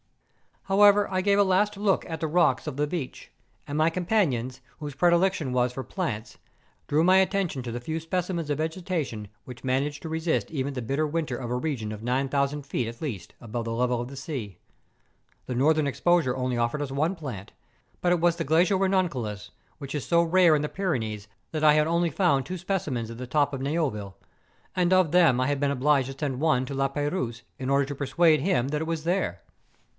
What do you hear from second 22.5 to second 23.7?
specimens at the top of